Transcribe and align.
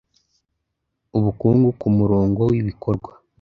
ubukungu 1.17 1.67
ku 1.79 1.87
murongo 1.97 2.39
w 2.49 2.51
ibikorwa 2.59 3.11